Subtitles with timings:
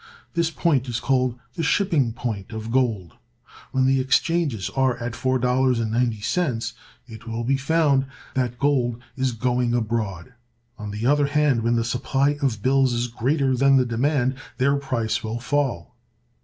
[0.33, 3.13] This point is called the "shipping point" of gold.
[3.71, 6.73] When the exchanges are at $4.90,
[7.05, 10.33] it will be found that gold is going abroad.
[10.79, 14.75] On the other hand, when the supply of bills is greater than the demand, their
[14.75, 15.95] price will fall.